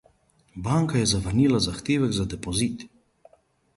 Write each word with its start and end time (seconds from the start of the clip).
Banka 0.67 0.97
je 1.01 1.09
zavrnila 1.11 1.61
zahtevek 1.67 2.17
za 2.21 2.27
depozit. 2.35 2.87